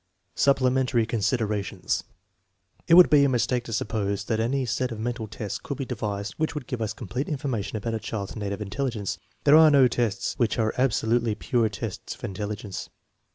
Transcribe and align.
Supplementary 0.33 1.05
considerations. 1.05 2.03
It 2.87 2.95
would 2.95 3.11
be 3.11 3.23
a 3.23 3.29
mistake 3.29 3.65
to 3.65 3.71
suppose 3.71 4.23
that 4.23 4.39
any 4.39 4.65
set 4.65 4.91
of 4.91 4.99
mental 4.99 5.27
tests 5.27 5.59
could 5.59 5.77
be 5.77 5.85
devised 5.85 6.33
which 6.39 6.55
would 6.55 6.65
give 6.65 6.81
us 6.81 6.91
complete 6.91 7.29
information 7.29 7.77
about 7.77 7.93
a 7.93 7.99
child's 7.99 8.35
native 8.35 8.63
intelligence. 8.63 9.19
There 9.43 9.55
are 9.57 9.69
no 9.69 9.87
tests 9.87 10.33
which 10.39 10.57
are 10.57 10.73
absolutely 10.75 11.35
pure 11.35 11.69
tests 11.69 12.15
of 12.15 12.23
intelligence. 12.23 12.89